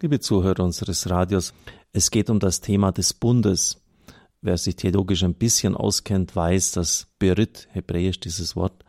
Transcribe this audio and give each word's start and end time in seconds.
Liebe 0.00 0.20
Zuhörer 0.20 0.62
unseres 0.62 1.10
Radios, 1.10 1.52
es 1.92 2.12
geht 2.12 2.30
um 2.30 2.38
das 2.38 2.60
Thema 2.60 2.92
des 2.92 3.12
Bundes. 3.12 3.82
Wer 4.40 4.56
sich 4.56 4.76
theologisch 4.76 5.24
ein 5.24 5.34
bisschen 5.34 5.76
auskennt, 5.76 6.36
weiß, 6.36 6.70
dass 6.70 7.08
Berit, 7.18 7.66
hebräisch 7.72 8.20
dieses 8.20 8.54
Wort, 8.54 8.84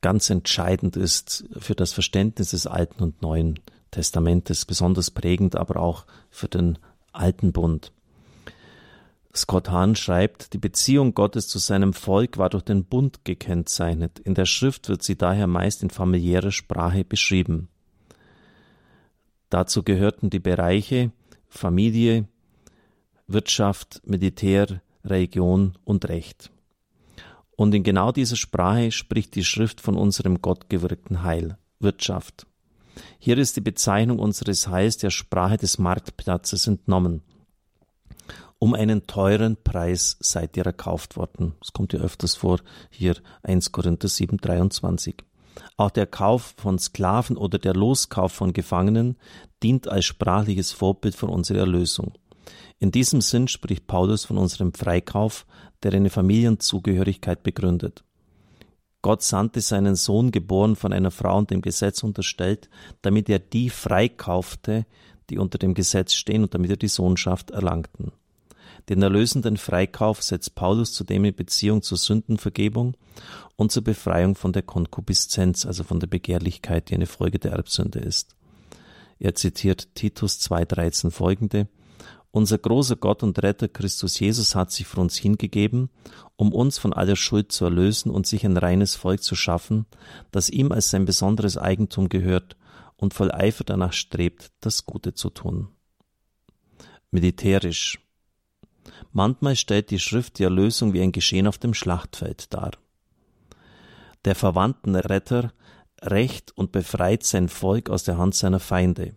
ganz 0.00 0.30
entscheidend 0.30 0.96
ist 0.96 1.44
für 1.58 1.74
das 1.74 1.92
Verständnis 1.92 2.52
des 2.52 2.66
Alten 2.66 3.02
und 3.02 3.20
Neuen 3.20 3.60
Testamentes, 3.90 4.64
besonders 4.64 5.10
prägend 5.10 5.56
aber 5.56 5.78
auch 5.78 6.06
für 6.30 6.48
den 6.48 6.78
Alten 7.12 7.52
Bund. 7.52 7.92
Scott 9.36 9.68
Hahn 9.68 9.94
schreibt, 9.94 10.54
die 10.54 10.58
Beziehung 10.58 11.12
Gottes 11.12 11.48
zu 11.48 11.58
seinem 11.58 11.92
Volk 11.92 12.38
war 12.38 12.48
durch 12.48 12.64
den 12.64 12.86
Bund 12.86 13.26
gekennzeichnet. 13.26 14.20
In 14.20 14.32
der 14.32 14.46
Schrift 14.46 14.88
wird 14.88 15.02
sie 15.02 15.18
daher 15.18 15.46
meist 15.46 15.82
in 15.82 15.90
familiärer 15.90 16.50
Sprache 16.50 17.04
beschrieben. 17.04 17.68
Dazu 19.50 19.82
gehörten 19.82 20.30
die 20.30 20.40
Bereiche 20.40 21.12
Familie, 21.48 22.28
Wirtschaft, 23.26 24.02
Militär, 24.04 24.82
Religion 25.04 25.76
und 25.84 26.08
Recht. 26.08 26.50
Und 27.56 27.74
in 27.74 27.82
genau 27.82 28.12
dieser 28.12 28.36
Sprache 28.36 28.92
spricht 28.92 29.34
die 29.34 29.44
Schrift 29.44 29.80
von 29.80 29.96
unserem 29.96 30.40
gottgewirkten 30.40 31.22
Heil, 31.22 31.58
Wirtschaft. 31.80 32.46
Hier 33.18 33.38
ist 33.38 33.56
die 33.56 33.60
Bezeichnung 33.60 34.18
unseres 34.18 34.68
Heils 34.68 34.96
der 34.96 35.10
Sprache 35.10 35.56
des 35.56 35.78
Marktplatzes 35.78 36.66
entnommen. 36.66 37.22
Um 38.60 38.74
einen 38.74 39.06
teuren 39.06 39.56
Preis 39.62 40.16
seid 40.20 40.56
ihr 40.56 40.66
erkauft 40.66 41.16
worden. 41.16 41.54
Das 41.60 41.72
kommt 41.72 41.92
ja 41.92 42.00
öfters 42.00 42.34
vor, 42.34 42.60
hier 42.90 43.16
1 43.42 43.70
Korinther 43.72 44.08
7, 44.08 44.36
23. 44.38 45.16
Auch 45.76 45.90
der 45.90 46.06
Kauf 46.06 46.54
von 46.56 46.78
Sklaven 46.78 47.36
oder 47.36 47.58
der 47.58 47.74
Loskauf 47.74 48.32
von 48.32 48.52
Gefangenen 48.52 49.16
dient 49.62 49.88
als 49.88 50.04
sprachliches 50.04 50.72
Vorbild 50.72 51.14
für 51.14 51.26
unsere 51.26 51.60
Erlösung. 51.60 52.12
In 52.78 52.90
diesem 52.90 53.20
Sinn 53.20 53.48
spricht 53.48 53.86
Paulus 53.86 54.24
von 54.24 54.38
unserem 54.38 54.72
Freikauf, 54.72 55.46
der 55.82 55.92
eine 55.92 56.10
Familienzugehörigkeit 56.10 57.42
begründet. 57.42 58.04
Gott 59.02 59.22
sandte 59.22 59.60
seinen 59.60 59.94
Sohn, 59.94 60.32
geboren 60.32 60.76
von 60.76 60.92
einer 60.92 61.10
Frau 61.10 61.38
und 61.38 61.50
dem 61.50 61.62
Gesetz 61.62 62.02
unterstellt, 62.02 62.68
damit 63.02 63.28
er 63.28 63.38
die 63.38 63.70
freikaufte, 63.70 64.86
die 65.30 65.38
unter 65.38 65.58
dem 65.58 65.74
Gesetz 65.74 66.14
stehen 66.14 66.42
und 66.42 66.54
damit 66.54 66.70
er 66.70 66.76
die 66.76 66.88
Sohnschaft 66.88 67.50
erlangten. 67.50 68.12
Den 68.88 69.02
erlösenden 69.02 69.56
Freikauf 69.56 70.22
setzt 70.22 70.54
Paulus 70.54 70.92
zudem 70.92 71.24
in 71.24 71.34
Beziehung 71.34 71.82
zur 71.82 71.98
Sündenvergebung 71.98 72.96
und 73.56 73.70
zur 73.70 73.84
Befreiung 73.84 74.34
von 74.34 74.52
der 74.52 74.62
Konkupiszenz, 74.62 75.66
also 75.66 75.84
von 75.84 76.00
der 76.00 76.06
Begehrlichkeit, 76.06 76.90
die 76.90 76.94
eine 76.94 77.06
Folge 77.06 77.38
der 77.38 77.52
Erbsünde 77.52 77.98
ist. 77.98 78.36
Er 79.18 79.34
zitiert 79.34 79.94
Titus 79.94 80.40
2,13 80.40 81.10
folgende 81.10 81.68
unser 82.30 82.58
großer 82.58 82.96
Gott 82.96 83.22
und 83.22 83.42
Retter 83.42 83.68
Christus 83.68 84.18
Jesus 84.20 84.54
hat 84.54 84.70
sich 84.70 84.86
für 84.86 85.00
uns 85.00 85.16
hingegeben, 85.16 85.88
um 86.36 86.52
uns 86.52 86.78
von 86.78 86.92
aller 86.92 87.16
Schuld 87.16 87.52
zu 87.52 87.64
erlösen 87.64 88.10
und 88.10 88.26
sich 88.26 88.44
ein 88.44 88.56
reines 88.56 88.96
Volk 88.96 89.22
zu 89.22 89.34
schaffen, 89.34 89.86
das 90.30 90.50
ihm 90.50 90.70
als 90.70 90.90
sein 90.90 91.06
besonderes 91.06 91.56
Eigentum 91.56 92.08
gehört 92.08 92.56
und 92.96 93.14
voll 93.14 93.32
Eifer 93.32 93.64
danach 93.64 93.94
strebt, 93.94 94.52
das 94.60 94.84
Gute 94.84 95.14
zu 95.14 95.30
tun. 95.30 95.68
Militärisch 97.10 97.98
Manchmal 99.12 99.56
stellt 99.56 99.90
die 99.90 99.98
Schrift 99.98 100.38
die 100.38 100.44
Erlösung 100.44 100.92
wie 100.92 101.00
ein 101.00 101.12
Geschehen 101.12 101.46
auf 101.46 101.58
dem 101.58 101.74
Schlachtfeld 101.74 102.52
dar. 102.52 102.72
Der 104.24 104.34
verwandten 104.34 104.94
Retter 104.94 105.52
rächt 106.02 106.56
und 106.56 106.72
befreit 106.72 107.24
sein 107.24 107.48
Volk 107.48 107.90
aus 107.90 108.04
der 108.04 108.18
Hand 108.18 108.34
seiner 108.34 108.60
Feinde. 108.60 109.14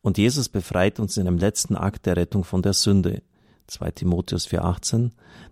Und 0.00 0.18
Jesus 0.18 0.48
befreit 0.48 1.00
uns 1.00 1.16
in 1.16 1.26
einem 1.26 1.38
letzten 1.38 1.76
Akt 1.76 2.06
der 2.06 2.16
Rettung 2.16 2.44
von 2.44 2.62
der 2.62 2.72
Sünde. 2.72 3.22
2 3.66 3.90
Timotheus 3.90 4.48
4,18 4.48 5.10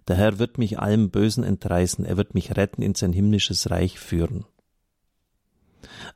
Der 0.08 0.16
Herr 0.16 0.38
wird 0.38 0.58
mich 0.58 0.78
allem 0.78 1.10
Bösen 1.10 1.44
entreißen, 1.44 2.04
er 2.04 2.16
wird 2.16 2.34
mich 2.34 2.56
retten, 2.56 2.82
in 2.82 2.94
sein 2.94 3.12
himmlisches 3.12 3.70
Reich 3.70 3.98
führen. 3.98 4.46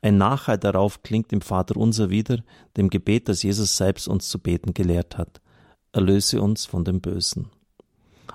Ein 0.00 0.16
Nachhall 0.16 0.58
darauf 0.58 1.02
klingt 1.02 1.32
im 1.32 1.42
Vater 1.42 1.76
unser 1.76 2.10
wieder, 2.10 2.38
dem 2.76 2.88
Gebet, 2.88 3.28
das 3.28 3.42
Jesus 3.42 3.76
selbst 3.76 4.08
uns 4.08 4.28
zu 4.28 4.38
beten 4.38 4.74
gelehrt 4.74 5.18
hat. 5.18 5.40
Erlöse 5.92 6.40
uns 6.40 6.66
von 6.66 6.84
dem 6.84 7.00
Bösen. 7.00 7.50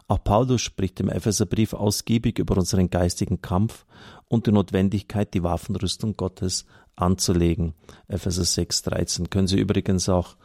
Auch 0.07 0.23
Paulus 0.23 0.61
spricht 0.61 0.99
im 0.99 1.09
Epheserbrief 1.09 1.73
ausgiebig 1.73 2.37
über 2.37 2.57
unseren 2.57 2.89
geistigen 2.89 3.41
Kampf 3.41 3.85
und 4.27 4.45
die 4.45 4.51
Notwendigkeit, 4.51 5.33
die 5.33 5.43
Waffenrüstung 5.43 6.15
Gottes 6.15 6.65
anzulegen. 6.95 7.73
Epheser 8.07 8.43
6, 8.43 8.83
13. 8.83 9.29
Können 9.29 9.47
Sie 9.47 9.59
übrigens 9.59 10.09
auch 10.09 10.35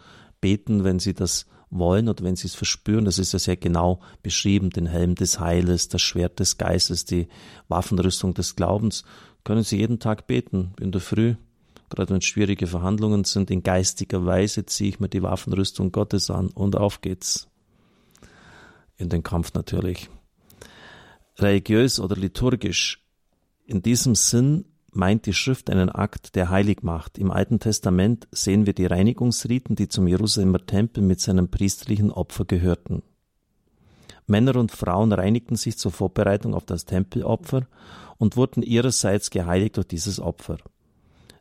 beten, 0.41 0.85
wenn 0.85 0.99
Sie 0.99 1.13
das 1.13 1.47
wollen 1.69 2.09
oder 2.09 2.25
wenn 2.25 2.37
Sie 2.37 2.47
es 2.47 2.55
verspüren. 2.55 3.05
Das 3.05 3.19
ist 3.19 3.33
ja 3.33 3.39
sehr 3.39 3.57
genau 3.57 4.01
beschrieben, 4.23 4.71
den 4.71 4.87
Helm 4.87 5.15
des 5.15 5.41
Heiles, 5.41 5.89
das 5.89 6.03
Schwert 6.03 6.41
des 6.41 6.59
Geistes, 6.59 7.05
die 7.05 7.29
Waffenrüstung 7.69 8.35
des 8.35 8.57
Glaubens. 8.57 9.05
Können 9.45 9.63
Sie 9.63 9.79
jeden 9.79 9.99
Tag 9.99 10.27
beten, 10.27 10.73
in 10.81 10.93
der 10.93 11.01
Früh, 11.01 11.35
gerade 11.91 12.15
wenn 12.15 12.23
schwierige 12.23 12.67
Verhandlungen 12.67 13.25
sind, 13.25 13.51
in 13.51 13.63
geistiger 13.63 14.25
Weise 14.25 14.65
ziehe 14.65 14.91
ich 14.91 15.01
mir 15.01 15.09
die 15.09 15.23
Waffenrüstung 15.23 15.93
Gottes 15.93 16.31
an 16.31 16.49
und 16.49 16.77
auf 16.77 17.01
geht's. 17.01 17.49
In 18.97 19.09
den 19.09 19.23
Kampf 19.23 19.55
natürlich. 19.55 20.09
Religiös 21.39 22.01
oder 22.01 22.17
liturgisch. 22.17 23.05
In 23.67 23.83
diesem 23.83 24.15
Sinn 24.15 24.67
meint 24.93 25.27
die 25.27 25.33
Schrift 25.33 25.71
einen 25.71 25.89
Akt, 25.89 26.35
der 26.35 26.51
heilig 26.51 26.83
macht. 26.83 27.19
Im 27.19 27.31
Alten 27.31 27.61
Testament 27.61 28.29
sehen 28.33 28.67
wir 28.67 28.73
die 28.73 28.87
Reinigungsriten, 28.87 29.77
die 29.77 29.89
zum 29.89 30.07
Jerusalemer 30.07 30.65
Tempel 30.67 31.03
mit 31.03 31.21
seinem 31.21 31.49
priesterlichen 31.49 32.11
Opfer 32.11 32.45
gehörten. 32.45 33.03
Männer 34.27 34.57
und 34.57 34.71
Frauen 34.71 35.13
reinigten 35.13 35.57
sich 35.57 35.77
zur 35.77 35.93
Vorbereitung 35.93 36.55
auf 36.55 36.65
das 36.65 36.85
Tempelopfer 36.85 37.67
und 38.19 38.37
wurden 38.37 38.63
ihrerseits 38.63 39.31
geheiligt 39.31 39.77
durch 39.77 39.89
dieses 39.89 40.21
Opfer. 40.21 40.59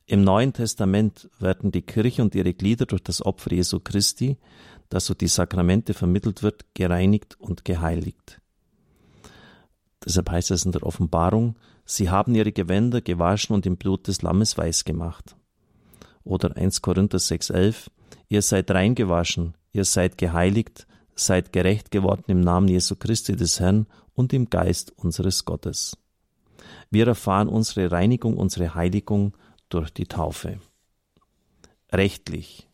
Im 0.10 0.24
Neuen 0.24 0.54
Testament 0.54 1.30
werden 1.38 1.72
die 1.72 1.84
Kirche 1.84 2.24
und 2.24 2.34
ihre 2.34 2.56
Glieder 2.56 2.88
durch 2.88 3.04
das 3.04 3.24
Opfer 3.24 3.54
Jesu 3.54 3.80
Christi, 3.80 4.38
das 4.90 5.06
so 5.06 5.14
die 5.14 5.28
Sakramente 5.28 5.94
vermittelt 5.94 6.42
wird, 6.42 6.66
gereinigt 6.74 7.40
und 7.40 7.64
geheiligt. 7.64 8.42
Deshalb 10.04 10.32
heißt 10.32 10.50
es 10.50 10.66
in 10.66 10.72
der 10.72 10.82
Offenbarung, 10.82 11.58
Sie 11.86 12.10
haben 12.10 12.34
ihre 12.34 12.52
Gewänder 12.52 13.02
gewaschen 13.02 13.54
und 13.54 13.68
im 13.68 13.78
Blut 13.78 14.08
des 14.08 14.24
Lammes 14.24 14.58
weiß 14.58 14.84
gemacht. 14.84 15.36
Oder 16.24 16.58
1 16.58 16.82
Korinther 16.82 17.20
6,11 17.20 17.90
Ihr 18.30 18.42
seid 18.42 18.72
reingewaschen, 18.72 19.54
ihr 19.74 19.86
seid 19.86 20.18
geheiligt, 20.18 20.88
seid 21.14 21.54
gerecht 21.54 21.92
geworden 21.92 22.24
im 22.26 22.40
Namen 22.40 22.68
Jesu 22.68 22.96
Christi 22.96 23.36
des 23.36 23.60
Herrn 23.60 23.86
und 24.16 24.34
im 24.34 24.50
Geist 24.50 24.92
unseres 24.98 25.46
Gottes. 25.46 25.96
Wir 26.90 27.06
erfahren 27.06 27.48
unsere 27.48 27.92
Reinigung, 27.92 28.38
unsere 28.38 28.74
Heiligung 28.74 29.34
durch 29.70 29.92
die 29.92 30.06
Taufe. 30.06 30.60
Rechtlich. 31.92 32.68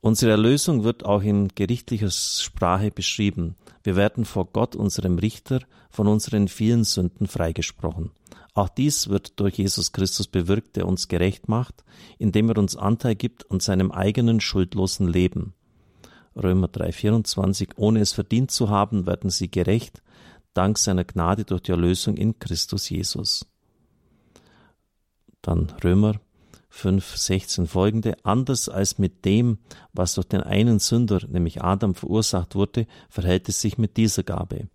Unsere 0.00 0.32
Erlösung 0.32 0.84
wird 0.84 1.04
auch 1.04 1.22
in 1.22 1.48
gerichtlicher 1.48 2.10
Sprache 2.10 2.90
beschrieben. 2.90 3.56
Wir 3.82 3.96
werden 3.96 4.24
vor 4.26 4.46
Gott, 4.52 4.76
unserem 4.76 5.18
Richter, 5.18 5.60
von 5.90 6.06
unseren 6.08 6.48
vielen 6.48 6.84
Sünden 6.84 7.26
freigesprochen. 7.26 8.10
Auch 8.52 8.68
dies 8.68 9.08
wird 9.08 9.40
durch 9.40 9.58
Jesus 9.58 9.92
Christus 9.92 10.28
bewirkt, 10.28 10.76
der 10.76 10.86
uns 10.86 11.08
gerecht 11.08 11.48
macht, 11.48 11.84
indem 12.18 12.50
er 12.50 12.58
uns 12.58 12.76
Anteil 12.76 13.14
gibt 13.14 13.50
an 13.50 13.60
seinem 13.60 13.90
eigenen 13.90 14.40
schuldlosen 14.40 15.08
Leben. 15.08 15.54
Römer 16.36 16.68
3,24 16.68 17.70
Ohne 17.76 18.00
es 18.00 18.12
verdient 18.12 18.50
zu 18.50 18.68
haben, 18.68 19.06
werden 19.06 19.30
sie 19.30 19.50
gerecht, 19.50 20.02
dank 20.52 20.78
seiner 20.78 21.04
Gnade 21.04 21.44
durch 21.44 21.62
die 21.62 21.72
Erlösung 21.72 22.16
in 22.16 22.38
Christus 22.38 22.88
Jesus. 22.88 23.46
Dann 25.42 25.72
Römer 25.82 26.20
5, 26.74 27.16
16 27.16 27.66
folgende, 27.68 28.16
anders 28.24 28.68
als 28.68 28.98
mit 28.98 29.24
dem, 29.24 29.58
was 29.92 30.14
durch 30.14 30.26
den 30.26 30.40
einen 30.40 30.80
Sünder, 30.80 31.20
nämlich 31.28 31.62
Adam, 31.62 31.94
verursacht 31.94 32.56
wurde, 32.56 32.86
verhält 33.08 33.48
es 33.48 33.60
sich 33.60 33.78
mit 33.78 33.96
dieser 33.96 34.24
Gabe. 34.24 34.66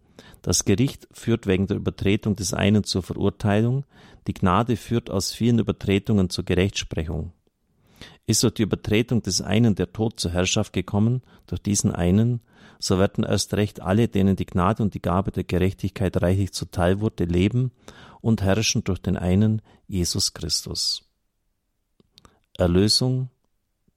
Das 0.41 0.63
Gericht 0.63 1.09
führt 1.11 1.45
wegen 1.45 1.67
der 1.67 1.75
Übertretung 1.75 2.37
des 2.37 2.53
einen 2.53 2.85
zur 2.85 3.03
Verurteilung, 3.03 3.83
die 4.27 4.33
Gnade 4.33 4.77
führt 4.77 5.09
aus 5.09 5.33
vielen 5.33 5.59
Übertretungen 5.59 6.29
zur 6.29 6.45
Gerechtsprechung. 6.45 7.33
Ist 8.25 8.43
durch 8.43 8.53
die 8.53 8.63
Übertretung 8.63 9.21
des 9.21 9.41
einen 9.41 9.75
der 9.75 9.91
Tod 9.91 10.21
zur 10.21 10.31
Herrschaft 10.31 10.71
gekommen, 10.71 11.21
durch 11.47 11.61
diesen 11.61 11.91
einen, 11.91 12.39
so 12.79 12.97
werden 12.97 13.25
erst 13.25 13.53
recht 13.55 13.81
alle, 13.81 14.07
denen 14.07 14.37
die 14.37 14.45
Gnade 14.45 14.81
und 14.81 14.93
die 14.93 15.01
Gabe 15.01 15.31
der 15.31 15.43
Gerechtigkeit 15.43 16.21
reichlich 16.21 16.53
zuteil 16.53 17.01
wurde, 17.01 17.25
leben 17.25 17.71
und 18.21 18.41
herrschen 18.41 18.85
durch 18.85 18.99
den 18.99 19.17
einen, 19.17 19.61
Jesus 19.87 20.33
Christus. 20.33 21.08
Erlösung, 22.59 23.29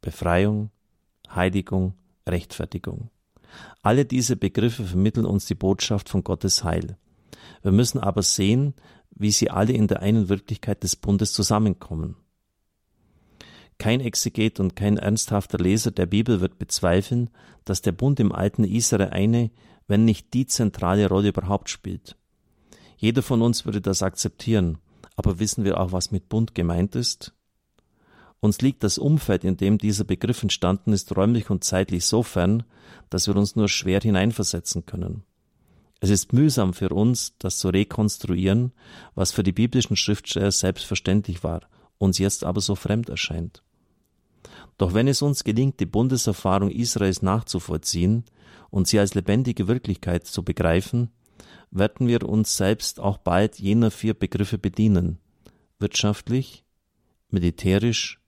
Befreiung, 0.01 0.71
Heiligung, 1.29 1.95
Rechtfertigung. 2.29 3.11
Alle 3.83 4.05
diese 4.05 4.37
Begriffe 4.37 4.85
vermitteln 4.85 5.27
uns 5.27 5.47
die 5.47 5.57
Botschaft 5.57 6.09
von 6.09 6.23
Gottes 6.23 6.63
Heil. 6.63 6.97
Wir 7.63 7.73
müssen 7.73 7.99
aber 7.99 8.23
sehen, 8.23 8.75
wie 9.11 9.33
sie 9.33 9.51
alle 9.51 9.73
in 9.73 9.89
der 9.89 10.01
einen 10.01 10.29
Wirklichkeit 10.29 10.85
des 10.85 10.95
Bundes 10.95 11.33
zusammenkommen. 11.33 12.17
Kein 13.79 14.01
Exeget 14.01 14.61
und 14.61 14.77
kein 14.77 14.97
ernsthafter 14.97 15.59
Leser 15.59 15.91
der 15.91 16.07
Bibel 16.07 16.41
wird 16.41 16.61
bezweifeln, 16.61 17.31
dass 17.65 17.83
der 17.83 17.93
Bund 17.93 18.21
im 18.21 18.31
alten 18.31 18.63
Israel 18.63 19.11
eine, 19.11 19.51
wenn 19.89 20.05
nicht 20.05 20.35
die 20.35 20.47
zentrale 20.47 21.09
Rolle 21.09 21.31
überhaupt 21.31 21.69
spielt. 21.69 22.17
Jeder 22.97 23.23
von 23.23 23.43
uns 23.43 23.65
würde 23.65 23.81
das 23.81 24.05
akzeptieren, 24.05 24.79
aber 25.17 25.41
wissen 25.41 25.65
wir 25.65 25.81
auch, 25.81 25.91
was 25.91 26.13
mit 26.13 26.29
Bund 26.29 26.55
gemeint 26.55 26.95
ist? 26.95 27.35
Uns 28.45 28.61
liegt 28.61 28.83
das 28.83 28.99
Umfeld, 28.99 29.45
in 29.45 29.57
dem 29.57 29.79
dieser 29.79 30.03
Begriff 30.03 30.43
entstanden 30.43 30.93
ist, 30.93 31.17
räumlich 31.17 31.49
und 31.49 31.63
zeitlich 31.63 32.05
so 32.05 32.25
fern, 32.25 32.65
dass 33.09 33.29
wir 33.29 33.37
uns 33.37 33.55
nur 33.55 33.69
schwer 33.69 34.01
hineinversetzen 34.01 34.85
können. 34.85 35.23
Es 36.01 36.11
ist 36.11 36.33
mühsam 36.33 36.75
für 36.75 36.89
uns, 36.89 37.35
das 37.39 37.59
zu 37.59 37.69
rekonstruieren, 37.69 38.73
was 39.15 39.31
für 39.31 39.45
die 39.45 39.53
biblischen 39.53 39.95
Schriftsteller 39.95 40.51
selbstverständlich 40.51 41.45
war, 41.45 41.61
uns 41.99 42.19
jetzt 42.19 42.43
aber 42.43 42.61
so 42.61 42.75
fremd 42.75 43.09
erscheint. 43.09 43.63
Doch 44.77 44.93
wenn 44.93 45.07
es 45.07 45.23
uns 45.23 45.45
gelingt, 45.45 45.79
die 45.79 45.87
Bundeserfahrung 45.87 46.73
Israels 46.73 47.23
nachzuvollziehen 47.23 48.25
und 48.71 48.89
sie 48.89 48.99
als 48.99 49.15
lebendige 49.15 49.69
Wirklichkeit 49.69 50.27
zu 50.27 50.43
begreifen, 50.43 51.13
werden 51.71 52.09
wir 52.09 52.29
uns 52.29 52.57
selbst 52.57 52.99
auch 52.99 53.19
bald 53.19 53.61
jener 53.61 53.93
vier 53.93 54.15
Begriffe 54.15 54.59
bedienen 54.59 55.19
wirtschaftlich, 55.79 56.65
militärisch, 57.29 58.22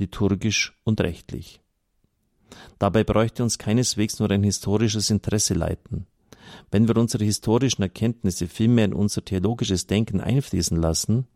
liturgisch 0.00 0.76
und 0.84 1.00
rechtlich. 1.00 1.60
Dabei 2.78 3.04
bräuchte 3.04 3.42
uns 3.42 3.58
keineswegs 3.58 4.18
nur 4.18 4.30
ein 4.30 4.42
historisches 4.42 5.10
Interesse 5.10 5.54
leiten. 5.54 6.06
Wenn 6.70 6.88
wir 6.88 6.96
unsere 6.96 7.24
historischen 7.24 7.82
Erkenntnisse 7.82 8.48
vielmehr 8.48 8.86
in 8.86 8.92
unser 8.92 9.24
theologisches 9.24 9.86
Denken 9.86 10.20
einfließen 10.20 10.76
lassen, 10.76 11.26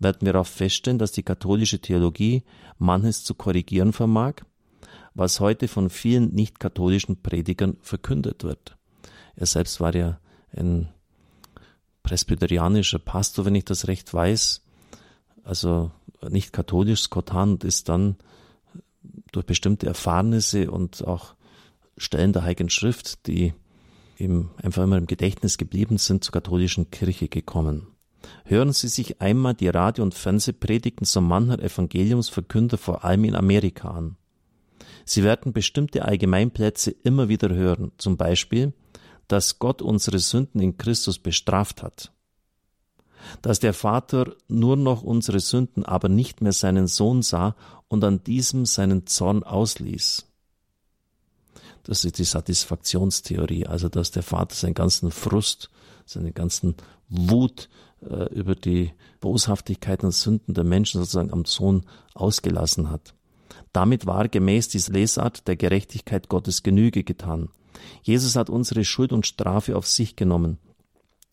werden 0.00 0.26
wir 0.26 0.40
auch 0.40 0.46
feststellen, 0.46 0.98
dass 0.98 1.12
die 1.12 1.22
katholische 1.22 1.80
Theologie 1.80 2.42
manches 2.78 3.24
zu 3.24 3.34
korrigieren 3.34 3.92
vermag, 3.92 4.34
was 5.14 5.40
heute 5.40 5.68
von 5.68 5.90
vielen 5.90 6.34
nicht-katholischen 6.34 7.22
Predigern 7.22 7.76
verkündet 7.80 8.44
wird. 8.44 8.76
Er 9.36 9.46
selbst 9.46 9.80
war 9.80 9.94
ja 9.94 10.20
ein 10.52 10.88
presbyterianischer 12.02 12.98
Pastor, 12.98 13.44
wenn 13.44 13.54
ich 13.54 13.64
das 13.64 13.86
recht 13.86 14.12
weiß, 14.12 14.64
also 15.48 15.90
nicht 16.28 16.52
katholisch, 16.52 17.02
Scott 17.02 17.32
Hunt 17.32 17.64
ist 17.64 17.88
dann 17.88 18.16
durch 19.32 19.46
bestimmte 19.46 19.86
Erfahrnisse 19.86 20.70
und 20.70 21.06
auch 21.06 21.34
Stellen 21.96 22.34
der 22.34 22.42
Heiligen 22.42 22.68
Schrift, 22.68 23.26
die 23.26 23.54
ihm 24.18 24.50
einfach 24.62 24.82
immer 24.82 24.98
im 24.98 25.06
Gedächtnis 25.06 25.56
geblieben 25.56 25.96
sind, 25.96 26.22
zur 26.22 26.32
katholischen 26.32 26.90
Kirche 26.90 27.28
gekommen. 27.28 27.86
Hören 28.44 28.72
Sie 28.72 28.88
sich 28.88 29.22
einmal 29.22 29.54
die 29.54 29.68
Radio- 29.68 30.04
und 30.04 30.12
Fernsehpredigten 30.12 31.06
so 31.06 31.22
mancher 31.22 31.62
Evangeliumsverkünder 31.62 32.76
vor 32.76 33.04
allem 33.04 33.24
in 33.24 33.34
Amerika 33.34 33.90
an. 33.90 34.16
Sie 35.06 35.24
werden 35.24 35.54
bestimmte 35.54 36.04
Allgemeinplätze 36.04 36.90
immer 36.90 37.30
wieder 37.30 37.54
hören, 37.54 37.92
zum 37.96 38.18
Beispiel, 38.18 38.74
dass 39.28 39.58
Gott 39.58 39.80
unsere 39.80 40.18
Sünden 40.18 40.60
in 40.60 40.76
Christus 40.76 41.18
bestraft 41.18 41.82
hat 41.82 42.12
dass 43.42 43.60
der 43.60 43.74
Vater 43.74 44.34
nur 44.48 44.76
noch 44.76 45.02
unsere 45.02 45.40
Sünden, 45.40 45.84
aber 45.84 46.08
nicht 46.08 46.40
mehr 46.40 46.52
seinen 46.52 46.86
Sohn 46.86 47.22
sah 47.22 47.54
und 47.88 48.04
an 48.04 48.22
diesem 48.22 48.66
seinen 48.66 49.06
Zorn 49.06 49.42
ausließ. 49.42 50.26
Das 51.84 52.04
ist 52.04 52.18
die 52.18 52.24
Satisfaktionstheorie, 52.24 53.66
also 53.66 53.88
dass 53.88 54.10
der 54.10 54.22
Vater 54.22 54.54
seinen 54.54 54.74
ganzen 54.74 55.10
Frust, 55.10 55.70
seine 56.04 56.32
ganzen 56.32 56.74
Wut 57.08 57.68
äh, 58.02 58.32
über 58.34 58.54
die 58.54 58.92
Boshaftigkeiten 59.20 60.06
und 60.06 60.12
Sünden 60.12 60.54
der 60.54 60.64
Menschen 60.64 61.00
sozusagen 61.00 61.32
am 61.32 61.44
Sohn 61.46 61.86
ausgelassen 62.14 62.90
hat. 62.90 63.14
Damit 63.72 64.06
war 64.06 64.28
gemäß 64.28 64.68
dieser 64.68 64.92
Lesart 64.92 65.48
der 65.48 65.56
Gerechtigkeit 65.56 66.28
Gottes 66.28 66.62
Genüge 66.62 67.04
getan. 67.04 67.48
Jesus 68.02 68.36
hat 68.36 68.50
unsere 68.50 68.84
Schuld 68.84 69.12
und 69.12 69.26
Strafe 69.26 69.76
auf 69.76 69.86
sich 69.86 70.16
genommen 70.16 70.58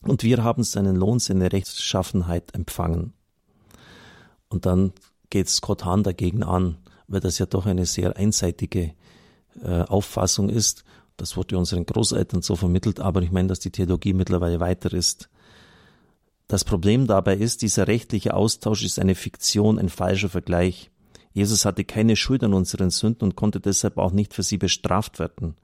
und 0.02 0.22
wir 0.22 0.42
haben 0.44 0.62
seinen 0.62 0.96
Lohn, 0.96 1.18
seine 1.18 1.52
Rechtschaffenheit 1.52 2.54
empfangen. 2.54 3.12
Und 4.48 4.66
dann 4.66 4.92
geht 5.30 5.48
Scott 5.48 5.84
Hahn 5.84 6.02
dagegen 6.02 6.42
an, 6.42 6.78
weil 7.08 7.20
das 7.20 7.38
ja 7.38 7.46
doch 7.46 7.66
eine 7.66 7.86
sehr 7.86 8.16
einseitige 8.16 8.94
äh, 9.62 9.82
Auffassung 9.82 10.48
ist. 10.48 10.84
Das 11.16 11.36
wurde 11.36 11.58
unseren 11.58 11.86
Großeltern 11.86 12.42
so 12.42 12.56
vermittelt, 12.56 13.00
aber 13.00 13.22
ich 13.22 13.32
meine, 13.32 13.48
dass 13.48 13.60
die 13.60 13.70
Theologie 13.70 14.12
mittlerweile 14.12 14.60
weiter 14.60 14.92
ist. 14.92 15.28
Das 16.48 16.64
Problem 16.64 17.06
dabei 17.06 17.36
ist, 17.36 17.62
dieser 17.62 17.88
rechtliche 17.88 18.34
Austausch 18.34 18.84
ist 18.84 19.00
eine 19.00 19.14
Fiktion, 19.14 19.78
ein 19.78 19.88
falscher 19.88 20.28
Vergleich. 20.28 20.90
Jesus 21.32 21.64
hatte 21.64 21.84
keine 21.84 22.16
Schuld 22.16 22.44
an 22.44 22.54
unseren 22.54 22.90
Sünden 22.90 23.24
und 23.24 23.36
konnte 23.36 23.60
deshalb 23.60 23.98
auch 23.98 24.12
nicht 24.12 24.32
für 24.32 24.42
sie 24.42 24.58
bestraft 24.58 25.18
werden. 25.18 25.56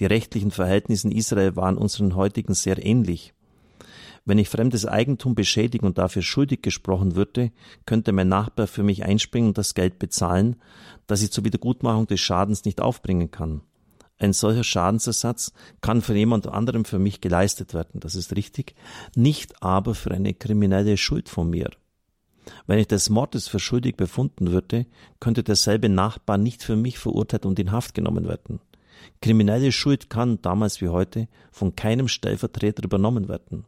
Die 0.00 0.06
rechtlichen 0.06 0.50
Verhältnisse 0.50 1.08
in 1.08 1.16
Israel 1.16 1.54
waren 1.54 1.76
unseren 1.76 2.16
heutigen 2.16 2.54
sehr 2.54 2.84
ähnlich. 2.84 3.34
Wenn 4.24 4.38
ich 4.38 4.48
fremdes 4.48 4.86
Eigentum 4.86 5.34
beschädigen 5.34 5.84
und 5.86 5.98
dafür 5.98 6.22
schuldig 6.22 6.62
gesprochen 6.62 7.16
würde, 7.16 7.50
könnte 7.86 8.12
mein 8.12 8.28
Nachbar 8.28 8.68
für 8.68 8.84
mich 8.84 9.04
einspringen 9.04 9.48
und 9.48 9.58
das 9.58 9.74
Geld 9.74 9.98
bezahlen, 9.98 10.56
das 11.08 11.22
ich 11.22 11.32
zur 11.32 11.44
Wiedergutmachung 11.44 12.06
des 12.06 12.20
Schadens 12.20 12.64
nicht 12.64 12.80
aufbringen 12.80 13.30
kann. 13.32 13.62
Ein 14.18 14.32
solcher 14.32 14.62
Schadensersatz 14.62 15.52
kann 15.80 16.00
von 16.00 16.14
jemand 16.14 16.46
anderem 16.46 16.84
für 16.84 17.00
mich 17.00 17.20
geleistet 17.20 17.74
werden, 17.74 17.98
das 17.98 18.14
ist 18.14 18.36
richtig, 18.36 18.76
nicht 19.16 19.60
aber 19.60 19.96
für 19.96 20.12
eine 20.12 20.34
kriminelle 20.34 20.96
Schuld 20.96 21.28
von 21.28 21.50
mir. 21.50 21.70
Wenn 22.66 22.78
ich 22.78 22.86
des 22.86 23.10
Mordes 23.10 23.48
für 23.48 23.58
schuldig 23.58 23.96
befunden 23.96 24.52
würde, 24.52 24.86
könnte 25.18 25.42
derselbe 25.42 25.88
Nachbar 25.88 26.38
nicht 26.38 26.62
für 26.62 26.76
mich 26.76 26.98
verurteilt 26.98 27.46
und 27.46 27.58
in 27.58 27.72
Haft 27.72 27.94
genommen 27.94 28.28
werden. 28.28 28.60
Kriminelle 29.20 29.72
Schuld 29.72 30.10
kann, 30.10 30.40
damals 30.42 30.80
wie 30.80 30.88
heute, 30.88 31.28
von 31.50 31.74
keinem 31.74 32.06
Stellvertreter 32.06 32.84
übernommen 32.84 33.28
werden. 33.28 33.64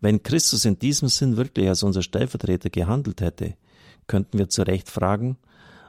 Wenn 0.00 0.22
Christus 0.22 0.64
in 0.64 0.78
diesem 0.78 1.08
Sinn 1.08 1.36
wirklich 1.36 1.68
als 1.68 1.82
unser 1.82 2.02
Stellvertreter 2.02 2.70
gehandelt 2.70 3.20
hätte, 3.20 3.54
könnten 4.06 4.38
wir 4.38 4.48
zu 4.48 4.62
Recht 4.62 4.88
fragen, 4.88 5.36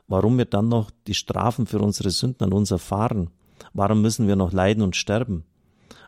warum 0.07 0.37
wir 0.37 0.45
dann 0.45 0.67
noch 0.67 0.89
die 1.07 1.13
Strafen 1.13 1.67
für 1.67 1.79
unsere 1.79 2.09
Sünden 2.09 2.45
an 2.45 2.53
uns 2.53 2.71
erfahren? 2.71 3.29
Warum 3.73 4.01
müssen 4.01 4.27
wir 4.27 4.35
noch 4.35 4.51
leiden 4.51 4.81
und 4.81 4.95
sterben? 4.95 5.43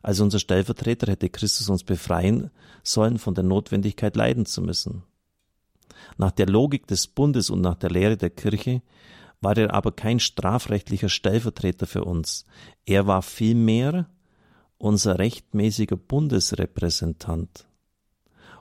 Als 0.01 0.19
unser 0.19 0.39
Stellvertreter 0.39 1.11
hätte 1.11 1.29
Christus 1.29 1.69
uns 1.69 1.83
befreien 1.83 2.49
sollen, 2.83 3.19
von 3.19 3.35
der 3.35 3.43
Notwendigkeit 3.43 4.15
leiden 4.15 4.47
zu 4.47 4.61
müssen. 4.61 5.03
Nach 6.17 6.31
der 6.31 6.47
Logik 6.47 6.87
des 6.87 7.05
Bundes 7.05 7.51
und 7.51 7.61
nach 7.61 7.75
der 7.75 7.91
Lehre 7.91 8.17
der 8.17 8.31
Kirche 8.31 8.81
war 9.41 9.55
er 9.57 9.73
aber 9.73 9.91
kein 9.91 10.19
strafrechtlicher 10.19 11.09
Stellvertreter 11.09 11.85
für 11.85 12.03
uns. 12.03 12.45
Er 12.85 13.05
war 13.05 13.21
vielmehr 13.21 14.09
unser 14.77 15.19
rechtmäßiger 15.19 15.97
Bundesrepräsentant 15.97 17.67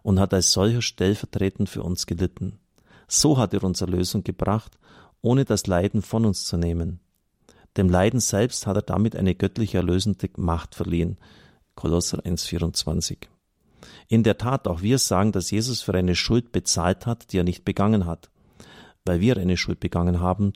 und 0.03 0.21
hat 0.21 0.35
als 0.35 0.53
solcher 0.53 0.83
stellvertretend 0.83 1.69
für 1.69 1.83
uns 1.83 2.07
gelitten. 2.07 2.59
So 3.09 3.39
hat 3.39 3.55
er 3.55 3.65
uns 3.65 3.81
Erlösung 3.81 4.25
gebracht, 4.25 4.79
ohne 5.21 5.45
das 5.45 5.67
Leiden 5.67 6.03
von 6.03 6.25
uns 6.25 6.45
zu 6.45 6.57
nehmen. 6.57 7.01
Dem 7.77 7.89
Leiden 7.89 8.21
selbst 8.21 8.67
hat 8.67 8.77
er 8.77 8.83
damit 8.83 9.15
eine 9.15 9.35
göttliche 9.35 9.79
erlösende 9.79 10.29
Macht 10.37 10.75
verliehen. 10.75 11.19
Kolosser 11.75 12.21
1,24. 12.21 13.29
In 14.09 14.23
der 14.23 14.39
Tat, 14.39 14.67
auch 14.67 14.83
wir 14.83 14.99
sagen, 14.99 15.33
dass 15.33 15.51
Jesus 15.51 15.81
für 15.81 15.95
eine 15.95 16.17
Schuld 16.17 16.53
bezahlt 16.53 17.07
hat, 17.07 17.33
die 17.33 17.39
er 17.39 17.45
nicht 17.45 17.65
begangen 17.65 18.07
hat, 18.07 18.31
weil 19.05 19.21
wir 19.21 19.37
eine 19.37 19.57
Schuld 19.57 19.81
begangen 19.81 20.21
haben, 20.21 20.53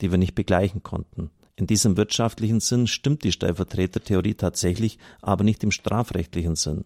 die 0.00 0.10
wir 0.10 0.18
nicht 0.18 0.34
begleichen 0.34 0.82
konnten. 0.82 1.30
In 1.56 1.66
diesem 1.66 1.96
wirtschaftlichen 1.96 2.60
Sinn 2.60 2.86
stimmt 2.86 3.24
die 3.24 3.32
Stellvertretertheorie 3.32 4.34
tatsächlich, 4.34 4.98
aber 5.20 5.44
nicht 5.44 5.62
im 5.62 5.70
strafrechtlichen 5.70 6.56
Sinn. 6.56 6.84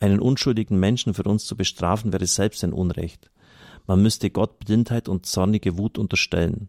Einen 0.00 0.20
unschuldigen 0.20 0.78
Menschen 0.78 1.14
für 1.14 1.24
uns 1.24 1.44
zu 1.44 1.56
bestrafen, 1.56 2.12
wäre 2.12 2.26
selbst 2.26 2.62
ein 2.62 2.72
Unrecht. 2.72 3.30
Man 3.86 4.02
müsste 4.02 4.30
Gott 4.30 4.58
Blindheit 4.60 5.08
und 5.08 5.26
zornige 5.26 5.78
Wut 5.78 5.98
unterstellen. 5.98 6.68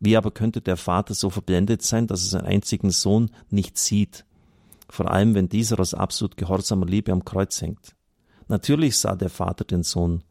Wie 0.00 0.16
aber 0.16 0.30
könnte 0.30 0.60
der 0.60 0.76
Vater 0.76 1.14
so 1.14 1.30
verblendet 1.30 1.82
sein, 1.82 2.06
dass 2.06 2.22
er 2.22 2.28
seinen 2.28 2.46
einzigen 2.46 2.90
Sohn 2.90 3.30
nicht 3.50 3.78
sieht? 3.78 4.24
Vor 4.88 5.10
allem, 5.10 5.34
wenn 5.34 5.48
dieser 5.48 5.80
aus 5.80 5.94
absolut 5.94 6.36
gehorsamer 6.36 6.86
Liebe 6.86 7.12
am 7.12 7.24
Kreuz 7.24 7.60
hängt. 7.60 7.96
Natürlich 8.46 8.96
sah 8.96 9.16
der 9.16 9.28
Vater 9.28 9.64
den 9.64 9.82
Sohn, 9.82 10.22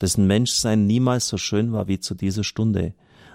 dessen 0.00 0.26
Menschsein 0.26 0.86
niemals 0.86 1.28
so 1.28 1.38
schön 1.38 1.72
war 1.72 1.88
wie 1.88 2.00
zu 2.00 2.14
dieser 2.14 2.44
Stunde, 2.44 2.94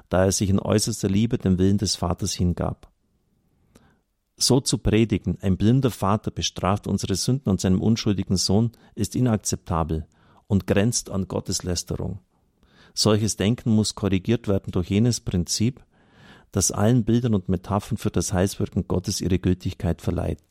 da 0.10 0.26
er 0.26 0.32
sich 0.32 0.50
in 0.50 0.60
äußerster 0.60 1.10
Liebe 1.10 1.38
dem 1.38 1.58
Willen 1.58 1.78
des 1.78 1.96
Vaters 1.96 2.34
hingab. 2.34 2.91
So 4.42 4.60
zu 4.60 4.80
predigen, 4.80 5.38
ein 5.42 5.56
blinder 5.56 5.92
Vater 5.92 6.32
bestraft 6.32 6.88
unsere 6.88 7.14
Sünden 7.16 7.52
und 7.52 7.62
seinem 7.62 7.80
unschuldigen 7.80 8.38
Sohn, 8.38 8.72
ist 8.96 9.16
inakzeptabel 9.16 10.08
und 10.48 10.66
grenzt 10.66 11.12
an 11.12 11.28
Gotteslästerung. 11.28 12.20
Solches 12.96 13.38
Denken 13.38 13.72
muss 13.72 13.94
korrigiert 13.94 14.48
werden 14.48 14.72
durch 14.72 14.90
jenes 14.90 15.20
Prinzip, 15.20 15.86
das 16.52 16.72
allen 16.72 17.06
Bildern 17.06 17.36
und 17.36 17.50
Metaphern 17.50 17.98
für 17.98 18.10
das 18.10 18.34
Heilswirken 18.34 18.88
Gottes 18.88 19.22
ihre 19.22 19.38
Gültigkeit 19.38 20.02
verleiht. 20.02 20.44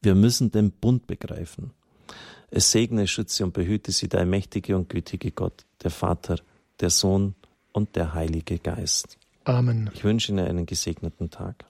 Wir 0.00 0.14
müssen 0.14 0.50
den 0.50 0.72
Bund 0.72 1.06
begreifen. 1.06 1.72
Es 2.50 2.72
segne, 2.72 3.06
schütze 3.06 3.44
und 3.44 3.52
behüte 3.52 3.92
sie 3.92 4.08
der 4.08 4.24
mächtige 4.24 4.76
und 4.76 4.88
gütige 4.88 5.30
Gott, 5.30 5.66
der 5.82 5.90
Vater, 5.90 6.38
der 6.80 6.90
Sohn 6.90 7.34
und 7.72 7.96
der 7.96 8.14
Heilige 8.14 8.58
Geist. 8.58 9.18
Amen. 9.44 9.90
Ich 9.92 10.04
wünsche 10.04 10.32
Ihnen 10.32 10.46
einen 10.46 10.64
gesegneten 10.64 11.30
Tag. 11.30 11.66